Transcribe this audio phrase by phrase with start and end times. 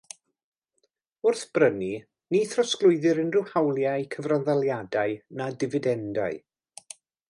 [1.31, 1.91] Wrth brynu,
[2.37, 6.47] ni throsglwyddir unrhyw hawliau cyfranddaliadau na difidendau.